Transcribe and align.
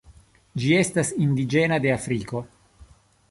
Ĝi 0.61 0.71
estas 0.77 1.11
indiĝena 1.25 1.79
de 1.85 1.93
Afriko. 1.99 2.41